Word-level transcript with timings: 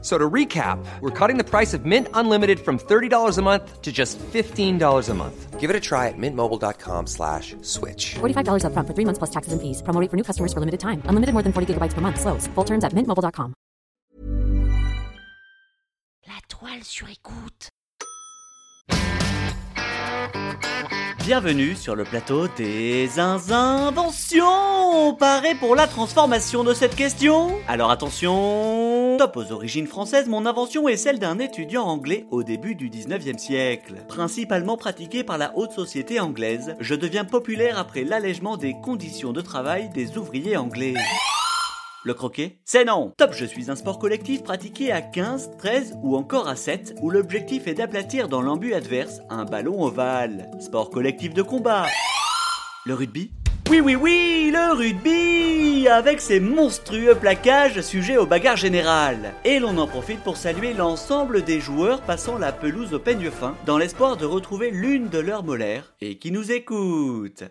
So 0.00 0.16
to 0.16 0.30
recap, 0.30 0.78
we're 1.00 1.10
cutting 1.10 1.38
the 1.38 1.44
price 1.44 1.74
of 1.74 1.84
Mint 1.84 2.06
Unlimited 2.14 2.60
from 2.60 2.78
$30 2.78 3.36
a 3.36 3.42
month 3.42 3.82
to 3.82 3.90
just 3.90 4.16
$15 4.18 5.08
a 5.08 5.14
month. 5.14 5.58
Give 5.58 5.70
it 5.70 5.74
a 5.74 5.80
try 5.80 6.06
at 6.06 6.14
mintmobile.com 6.16 7.08
slash 7.08 7.56
switch. 7.62 8.14
$45 8.20 8.62
upfront 8.62 8.86
for 8.86 8.94
three 8.94 9.04
months 9.04 9.18
plus 9.18 9.30
taxes 9.30 9.52
and 9.52 9.60
fees. 9.60 9.82
Promo 9.82 10.00
rate 10.00 10.08
for 10.08 10.16
new 10.16 10.22
customers 10.22 10.52
for 10.52 10.60
limited 10.60 10.78
time. 10.78 11.02
Unlimited 11.10 11.32
more 11.34 11.42
than 11.42 11.52
40 11.52 11.74
gigabytes 11.74 11.94
per 11.94 12.00
month. 12.00 12.20
Slows. 12.20 12.46
Full 12.54 12.64
terms 12.64 12.84
at 12.84 12.92
mintmobile.com. 12.94 13.54
La 16.28 16.38
toile 16.48 16.84
sur 16.84 17.08
écoute. 17.08 17.70
Bienvenue 21.28 21.74
sur 21.74 21.94
le 21.94 22.04
plateau 22.04 22.48
des 22.56 23.18
inventions 23.18 25.14
Paré 25.18 25.54
pour 25.54 25.76
la 25.76 25.86
transformation 25.86 26.64
de 26.64 26.72
cette 26.72 26.96
question 26.96 27.50
Alors 27.68 27.90
attention 27.90 28.87
Top 29.18 29.36
aux 29.36 29.50
origines 29.50 29.88
françaises, 29.88 30.28
mon 30.28 30.46
invention 30.46 30.88
est 30.88 30.96
celle 30.96 31.18
d'un 31.18 31.40
étudiant 31.40 31.82
anglais 31.82 32.24
au 32.30 32.44
début 32.44 32.76
du 32.76 32.88
19e 32.88 33.36
siècle. 33.36 34.04
Principalement 34.06 34.76
pratiquée 34.76 35.24
par 35.24 35.38
la 35.38 35.58
haute 35.58 35.72
société 35.72 36.20
anglaise, 36.20 36.76
je 36.78 36.94
deviens 36.94 37.24
populaire 37.24 37.80
après 37.80 38.04
l'allègement 38.04 38.56
des 38.56 38.74
conditions 38.80 39.32
de 39.32 39.40
travail 39.40 39.88
des 39.88 40.18
ouvriers 40.18 40.56
anglais. 40.56 40.94
Le 42.04 42.14
croquet? 42.14 42.60
C'est 42.64 42.84
non 42.84 43.12
Top, 43.16 43.32
je 43.32 43.44
suis 43.44 43.72
un 43.72 43.74
sport 43.74 43.98
collectif 43.98 44.44
pratiqué 44.44 44.92
à 44.92 45.02
15, 45.02 45.50
13 45.58 45.98
ou 46.00 46.16
encore 46.16 46.46
à 46.46 46.54
7, 46.54 46.94
où 47.02 47.10
l'objectif 47.10 47.66
est 47.66 47.74
d'aplatir 47.74 48.28
dans 48.28 48.40
l'embut 48.40 48.72
adverse 48.72 49.20
un 49.30 49.44
ballon 49.44 49.82
ovale. 49.82 50.48
Sport 50.60 50.90
collectif 50.90 51.34
de 51.34 51.42
combat. 51.42 51.86
Le 52.86 52.94
rugby? 52.94 53.32
Oui, 53.70 53.80
oui, 53.80 53.96
oui, 53.96 54.50
le 54.52 54.72
rugby 54.72 55.88
Avec 55.88 56.20
ses 56.20 56.40
monstrueux 56.40 57.14
plaquages 57.14 57.80
sujets 57.82 58.16
aux 58.16 58.26
bagarres 58.26 58.56
générales. 58.56 59.34
Et 59.44 59.58
l'on 59.58 59.76
en 59.78 59.86
profite 59.86 60.20
pour 60.20 60.36
saluer 60.36 60.72
l'ensemble 60.72 61.42
des 61.42 61.60
joueurs 61.60 62.00
passant 62.02 62.38
la 62.38 62.52
pelouse 62.52 62.94
au 62.94 62.98
peigne 62.98 63.30
fin, 63.30 63.56
dans 63.66 63.78
l'espoir 63.78 64.16
de 64.16 64.24
retrouver 64.24 64.70
l'une 64.70 65.08
de 65.08 65.18
leurs 65.18 65.44
molaires, 65.44 65.92
et 66.00 66.16
qui 66.18 66.30
nous 66.32 66.50
écoutent. 66.50 67.44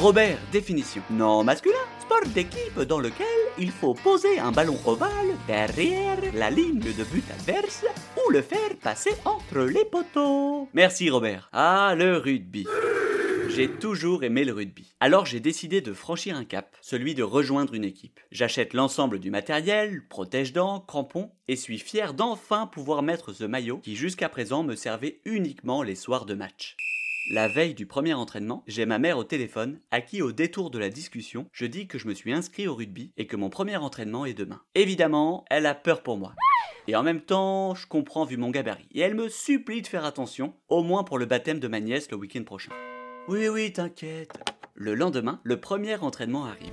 Robert, 0.00 0.38
définition. 0.52 1.02
Non 1.10 1.42
masculin, 1.44 1.74
sport 2.00 2.26
d'équipe 2.34 2.80
dans 2.80 3.00
lequel 3.00 3.26
il 3.58 3.70
faut 3.70 3.94
poser 3.94 4.38
un 4.38 4.52
ballon 4.52 4.78
ovale 4.84 5.10
derrière 5.46 6.18
la 6.34 6.50
ligne 6.50 6.80
de 6.80 7.04
but 7.04 7.24
adverse 7.30 7.84
ou 8.16 8.30
le 8.30 8.42
faire 8.42 8.76
passer 8.82 9.12
entre 9.24 9.60
les 9.60 9.84
poteaux. 9.84 10.68
Merci 10.74 11.08
Robert. 11.10 11.48
Ah, 11.52 11.94
le 11.96 12.18
rugby. 12.18 12.66
J'ai 13.54 13.68
toujours 13.70 14.24
aimé 14.24 14.44
le 14.44 14.52
rugby. 14.52 14.96
Alors 14.98 15.26
j'ai 15.26 15.38
décidé 15.38 15.80
de 15.80 15.92
franchir 15.92 16.36
un 16.36 16.44
cap, 16.44 16.76
celui 16.80 17.14
de 17.14 17.22
rejoindre 17.22 17.74
une 17.74 17.84
équipe. 17.84 18.18
J'achète 18.32 18.74
l'ensemble 18.74 19.20
du 19.20 19.30
matériel, 19.30 20.02
protège-dents, 20.08 20.80
crampons, 20.80 21.30
et 21.46 21.54
suis 21.54 21.78
fier 21.78 22.14
d'enfin 22.14 22.66
pouvoir 22.66 23.02
mettre 23.02 23.32
ce 23.32 23.44
maillot 23.44 23.78
qui 23.78 23.94
jusqu'à 23.94 24.28
présent 24.28 24.64
me 24.64 24.74
servait 24.74 25.20
uniquement 25.24 25.84
les 25.84 25.94
soirs 25.94 26.26
de 26.26 26.34
match. 26.34 26.76
La 27.30 27.46
veille 27.46 27.74
du 27.74 27.86
premier 27.86 28.12
entraînement, 28.12 28.64
j'ai 28.66 28.86
ma 28.86 28.98
mère 28.98 29.18
au 29.18 29.24
téléphone, 29.24 29.78
à 29.92 30.00
qui 30.00 30.20
au 30.20 30.32
détour 30.32 30.72
de 30.72 30.80
la 30.80 30.90
discussion, 30.90 31.46
je 31.52 31.66
dis 31.66 31.86
que 31.86 31.96
je 31.96 32.08
me 32.08 32.14
suis 32.14 32.32
inscrit 32.32 32.66
au 32.66 32.74
rugby 32.74 33.12
et 33.16 33.28
que 33.28 33.36
mon 33.36 33.50
premier 33.50 33.76
entraînement 33.76 34.26
est 34.26 34.34
demain. 34.34 34.62
Évidemment, 34.74 35.44
elle 35.48 35.66
a 35.66 35.76
peur 35.76 36.02
pour 36.02 36.18
moi. 36.18 36.34
Et 36.88 36.96
en 36.96 37.04
même 37.04 37.22
temps, 37.22 37.76
je 37.76 37.86
comprends 37.86 38.24
vu 38.24 38.36
mon 38.36 38.50
gabarit. 38.50 38.88
Et 38.90 39.00
elle 39.00 39.14
me 39.14 39.28
supplie 39.28 39.80
de 39.80 39.86
faire 39.86 40.04
attention, 40.04 40.54
au 40.68 40.82
moins 40.82 41.04
pour 41.04 41.18
le 41.18 41.26
baptême 41.26 41.60
de 41.60 41.68
ma 41.68 41.78
nièce 41.78 42.10
le 42.10 42.16
week-end 42.16 42.42
prochain. 42.42 42.72
Oui, 43.26 43.48
oui, 43.48 43.72
t'inquiète. 43.72 44.32
Le 44.74 44.94
lendemain, 44.94 45.40
le 45.44 45.58
premier 45.58 45.96
entraînement 45.96 46.44
arrive. 46.44 46.72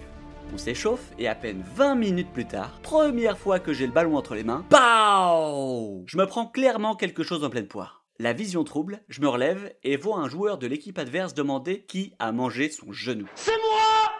On 0.53 0.57
s'échauffe 0.57 1.11
et 1.17 1.29
à 1.29 1.35
peine 1.35 1.63
20 1.75 1.95
minutes 1.95 2.33
plus 2.33 2.45
tard, 2.45 2.79
première 2.83 3.37
fois 3.37 3.59
que 3.59 3.71
j'ai 3.71 3.85
le 3.85 3.93
ballon 3.93 4.17
entre 4.17 4.35
les 4.35 4.43
mains, 4.43 4.65
PAO 4.69 6.03
Je 6.07 6.17
me 6.17 6.25
prends 6.25 6.45
clairement 6.47 6.95
quelque 6.95 7.23
chose 7.23 7.45
en 7.45 7.49
pleine 7.49 7.67
poire. 7.67 8.03
La 8.19 8.33
vision 8.33 8.65
trouble, 8.65 9.01
je 9.07 9.21
me 9.21 9.29
relève 9.29 9.73
et 9.83 9.95
vois 9.95 10.17
un 10.17 10.27
joueur 10.27 10.57
de 10.57 10.67
l'équipe 10.67 10.99
adverse 10.99 11.33
demander 11.33 11.83
qui 11.83 12.13
a 12.19 12.33
mangé 12.33 12.69
son 12.69 12.91
genou. 12.91 13.27
C'est 13.35 13.51
moi 13.51 14.11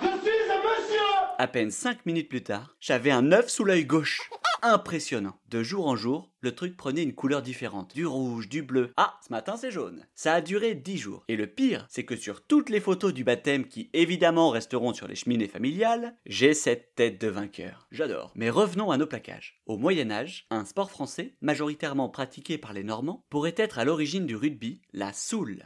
Je 0.00 0.06
suis 0.06 0.50
un 0.50 0.56
monsieur 0.56 1.00
À 1.38 1.46
peine 1.48 1.70
5 1.70 2.06
minutes 2.06 2.30
plus 2.30 2.42
tard, 2.42 2.74
j'avais 2.80 3.10
un 3.10 3.30
œuf 3.30 3.48
sous 3.50 3.64
l'œil 3.64 3.84
gauche. 3.84 4.30
Impressionnant. 4.66 5.38
De 5.50 5.62
jour 5.62 5.86
en 5.86 5.94
jour, 5.94 6.32
le 6.40 6.54
truc 6.54 6.74
prenait 6.74 7.02
une 7.02 7.14
couleur 7.14 7.42
différente. 7.42 7.94
Du 7.94 8.06
rouge, 8.06 8.48
du 8.48 8.62
bleu. 8.62 8.94
Ah, 8.96 9.18
ce 9.22 9.30
matin 9.30 9.58
c'est 9.58 9.70
jaune. 9.70 10.06
Ça 10.14 10.32
a 10.32 10.40
duré 10.40 10.74
10 10.74 10.96
jours. 10.96 11.24
Et 11.28 11.36
le 11.36 11.46
pire, 11.46 11.84
c'est 11.90 12.06
que 12.06 12.16
sur 12.16 12.46
toutes 12.46 12.70
les 12.70 12.80
photos 12.80 13.12
du 13.12 13.24
baptême 13.24 13.66
qui 13.66 13.90
évidemment 13.92 14.48
resteront 14.48 14.94
sur 14.94 15.06
les 15.06 15.16
cheminées 15.16 15.48
familiales, 15.48 16.16
j'ai 16.24 16.54
cette 16.54 16.94
tête 16.94 17.20
de 17.20 17.28
vainqueur. 17.28 17.86
J'adore. 17.90 18.32
Mais 18.36 18.48
revenons 18.48 18.90
à 18.90 18.96
nos 18.96 19.06
plaquages. 19.06 19.60
Au 19.66 19.76
Moyen 19.76 20.10
Âge, 20.10 20.46
un 20.48 20.64
sport 20.64 20.90
français, 20.90 21.34
majoritairement 21.42 22.08
pratiqué 22.08 22.56
par 22.56 22.72
les 22.72 22.84
Normands, 22.84 23.22
pourrait 23.28 23.54
être 23.58 23.78
à 23.78 23.84
l'origine 23.84 24.24
du 24.24 24.34
rugby, 24.34 24.80
la 24.94 25.12
soule. 25.12 25.64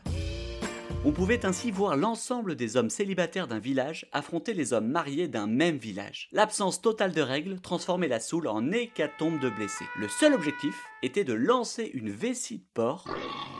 On 1.04 1.12
pouvait 1.12 1.46
ainsi 1.46 1.70
voir 1.70 1.96
l'ensemble 1.96 2.56
des 2.56 2.76
hommes 2.76 2.90
célibataires 2.90 3.46
d'un 3.46 3.58
village 3.58 4.06
affronter 4.12 4.52
les 4.52 4.72
hommes 4.72 4.88
mariés 4.88 5.28
d'un 5.28 5.46
même 5.46 5.76
village. 5.76 6.28
L'absence 6.32 6.80
totale 6.80 7.12
de 7.12 7.22
règles 7.22 7.60
transformait 7.60 8.08
la 8.08 8.20
soule 8.20 8.48
en 8.48 8.72
hécatombe 8.72 9.38
de 9.40 9.48
blessés. 9.48 9.86
Le 9.96 10.08
seul 10.08 10.34
objectif 10.34 10.74
était 11.02 11.24
de 11.24 11.34
lancer 11.34 11.90
une 11.94 12.10
vessie 12.10 12.58
de 12.58 12.66
porc 12.74 13.06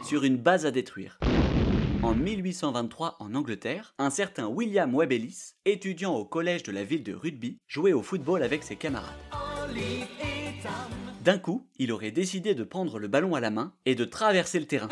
sur 0.03 0.25
une 0.25 0.37
base 0.37 0.67
à 0.67 0.71
détruire. 0.71 1.19
En 2.03 2.15
1823, 2.15 3.17
en 3.19 3.35
Angleterre, 3.35 3.95
un 3.99 4.11
certain 4.11 4.47
William 4.47 4.95
Webelis, 4.97 5.55
étudiant 5.65 6.15
au 6.15 6.25
collège 6.25 6.63
de 6.63 6.73
la 6.73 6.85
ville 6.85 7.03
de 7.03 7.13
Rugby, 7.13 7.59
jouait 7.67 7.93
au 7.93 8.03
football 8.03 8.43
avec 8.43 8.63
ses 8.63 8.77
camarades. 8.77 9.17
D'un 11.25 11.39
coup, 11.39 11.67
il 11.79 11.93
aurait 11.93 12.13
décidé 12.13 12.55
de 12.55 12.65
prendre 12.65 12.99
le 12.99 13.09
ballon 13.09 13.35
à 13.35 13.41
la 13.41 13.51
main 13.51 13.75
et 13.85 13.95
de 13.95 14.05
traverser 14.05 14.61
le 14.61 14.67
terrain. 14.67 14.89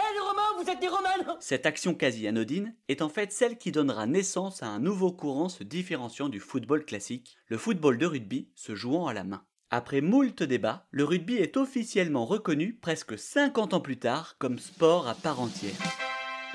Cette 1.40 1.66
action 1.66 1.94
quasi 1.94 2.26
anodine 2.26 2.74
est 2.88 3.02
en 3.02 3.08
fait 3.08 3.32
celle 3.32 3.58
qui 3.58 3.72
donnera 3.72 4.06
naissance 4.06 4.62
à 4.62 4.68
un 4.68 4.78
nouveau 4.78 5.12
courant 5.12 5.48
se 5.48 5.64
différenciant 5.64 6.28
du 6.28 6.40
football 6.40 6.84
classique, 6.84 7.36
le 7.48 7.58
football 7.58 7.98
de 7.98 8.06
rugby 8.06 8.48
se 8.54 8.74
jouant 8.74 9.06
à 9.06 9.14
la 9.14 9.24
main. 9.24 9.44
Après 9.70 10.00
moult 10.00 10.42
débats, 10.42 10.86
le 10.90 11.04
rugby 11.04 11.36
est 11.36 11.56
officiellement 11.56 12.24
reconnu 12.24 12.78
presque 12.80 13.18
50 13.18 13.74
ans 13.74 13.80
plus 13.80 13.98
tard 13.98 14.36
comme 14.38 14.58
sport 14.58 15.08
à 15.08 15.14
part 15.14 15.40
entière. 15.40 15.74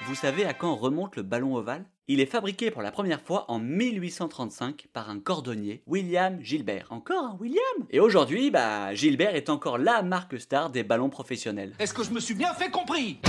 Vous 0.06 0.16
savez 0.16 0.46
à 0.46 0.54
quand 0.54 0.76
remonte 0.76 1.16
le 1.16 1.24
ballon 1.24 1.56
ovale? 1.56 1.86
Il 2.08 2.20
est 2.20 2.26
fabriqué 2.26 2.72
pour 2.72 2.82
la 2.82 2.92
première 2.92 3.22
fois 3.22 3.46
en 3.50 3.60
1835 3.60 4.88
par 4.92 5.10
un 5.10 5.20
cordonnier, 5.20 5.84
William 5.86 6.42
Gilbert. 6.42 6.88
Encore 6.90 7.24
un 7.24 7.38
William? 7.40 7.62
Et 7.90 8.00
aujourd'hui, 8.00 8.50
bah, 8.50 8.94
Gilbert 8.96 9.36
est 9.36 9.50
encore 9.50 9.78
la 9.78 10.02
marque 10.02 10.40
star 10.40 10.72
des 10.72 10.84
ballons 10.84 11.10
professionnels. 11.10 11.74
Est-ce 11.80 11.94
que 11.94 12.04
je 12.04 12.12
me 12.12 12.20
suis 12.20 12.34
bien 12.34 12.54
fait 12.54 12.72
compris? 12.72 13.20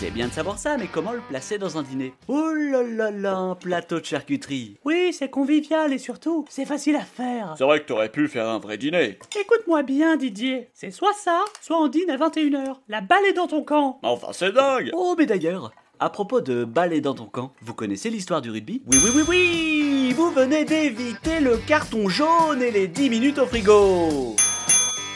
C'est 0.00 0.10
bien 0.10 0.28
de 0.28 0.32
savoir 0.32 0.58
ça, 0.58 0.78
mais 0.78 0.86
comment 0.86 1.12
le 1.12 1.20
placer 1.20 1.58
dans 1.58 1.76
un 1.76 1.82
dîner? 1.82 2.14
Oh 2.26 2.52
là 2.54 2.82
là 2.82 3.10
là, 3.10 3.36
un 3.36 3.54
plateau 3.54 4.00
de 4.00 4.04
charcuterie. 4.04 4.78
Oui, 4.84 5.12
c'est 5.12 5.28
convivial 5.28 5.92
et 5.92 5.98
surtout, 5.98 6.46
c'est 6.48 6.64
facile 6.64 6.96
à 6.96 7.04
faire. 7.04 7.54
C'est 7.58 7.64
vrai 7.64 7.80
que 7.80 7.86
t'aurais 7.86 8.08
pu 8.08 8.26
faire 8.26 8.48
un 8.48 8.58
vrai 8.58 8.78
dîner. 8.78 9.18
Écoute-moi 9.38 9.82
bien, 9.82 10.16
Didier, 10.16 10.70
c'est 10.72 10.90
soit 10.90 11.12
ça, 11.12 11.44
soit 11.60 11.78
on 11.78 11.88
dîne 11.88 12.08
à 12.08 12.16
21h. 12.16 12.76
La 12.88 13.02
balle 13.02 13.26
est 13.28 13.34
dans 13.34 13.46
ton 13.46 13.62
camp. 13.62 13.98
Enfin, 14.02 14.28
c'est 14.32 14.52
dingue. 14.52 14.90
Oh, 14.94 15.14
mais 15.18 15.26
d'ailleurs, 15.26 15.70
à 15.98 16.08
propos 16.08 16.40
de 16.40 16.64
balai 16.64 17.02
dans 17.02 17.14
ton 17.14 17.26
camp, 17.26 17.52
vous 17.60 17.74
connaissez 17.74 18.08
l'histoire 18.08 18.40
du 18.40 18.50
rugby? 18.50 18.82
Oui, 18.86 18.96
oui, 19.04 19.10
oui, 19.14 19.24
oui. 19.28 20.12
Vous 20.16 20.30
venez 20.30 20.64
d'éviter 20.64 21.40
le 21.40 21.58
carton 21.58 22.08
jaune 22.08 22.62
et 22.62 22.70
les 22.70 22.88
10 22.88 23.10
minutes 23.10 23.38
au 23.38 23.46
frigo 23.46 24.34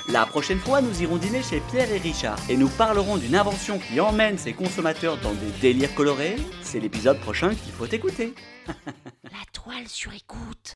La 0.09 0.27
prochaine 0.27 0.59
fois, 0.59 0.83
nous 0.83 1.01
irons 1.01 1.17
dîner 1.17 1.43
chez 1.43 1.61
Pierre 1.61 1.91
et 1.91 1.97
Richard 1.97 2.39
et 2.51 2.59
nous 2.59 2.69
parlerons 2.69 3.17
d'une 3.17 3.35
invention 3.35 3.79
qui 3.79 3.99
emmène 4.01 4.37
ses 4.37 4.53
consommateurs 4.53 5.17
dans 5.23 5.33
des 5.33 5.51
délires 5.63 5.95
colorés. 5.95 6.37
C'est 6.63 6.79
l'épisode 6.79 7.19
prochain 7.21 7.55
qu'il 7.55 7.73
faut 7.73 7.87
écouter. 7.87 8.35
La 9.25 9.45
toile 9.53 9.89
sur 9.89 10.13
écoute. 10.13 10.75